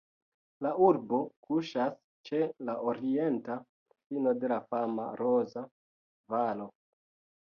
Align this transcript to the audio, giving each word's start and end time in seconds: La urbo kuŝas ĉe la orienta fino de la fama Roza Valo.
La 0.65 0.69
urbo 0.85 1.17
kuŝas 1.47 1.99
ĉe 2.29 2.39
la 2.69 2.75
orienta 2.93 3.59
fino 3.99 4.35
de 4.45 4.51
la 4.53 4.59
fama 4.73 5.07
Roza 5.21 5.65
Valo. 6.37 6.69